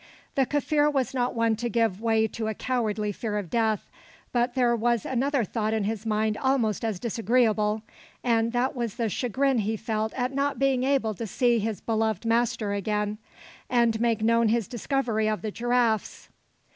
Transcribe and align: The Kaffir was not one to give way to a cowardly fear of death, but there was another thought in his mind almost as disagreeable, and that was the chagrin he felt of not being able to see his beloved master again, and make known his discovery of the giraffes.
The 0.33 0.47
Kaffir 0.47 0.91
was 0.91 1.13
not 1.13 1.35
one 1.35 1.55
to 1.57 1.69
give 1.69 2.01
way 2.01 2.25
to 2.29 2.47
a 2.47 2.55
cowardly 2.55 3.11
fear 3.11 3.37
of 3.37 3.51
death, 3.51 3.91
but 4.31 4.55
there 4.55 4.75
was 4.75 5.05
another 5.05 5.43
thought 5.43 5.75
in 5.75 5.83
his 5.83 6.07
mind 6.07 6.37
almost 6.37 6.83
as 6.83 6.99
disagreeable, 6.99 7.83
and 8.23 8.51
that 8.51 8.75
was 8.75 8.95
the 8.95 9.09
chagrin 9.09 9.59
he 9.59 9.77
felt 9.77 10.11
of 10.15 10.31
not 10.31 10.57
being 10.57 10.83
able 10.83 11.13
to 11.13 11.27
see 11.27 11.59
his 11.59 11.81
beloved 11.81 12.25
master 12.25 12.73
again, 12.73 13.19
and 13.69 14.01
make 14.01 14.23
known 14.23 14.47
his 14.47 14.67
discovery 14.67 15.29
of 15.29 15.43
the 15.43 15.51
giraffes. 15.51 16.29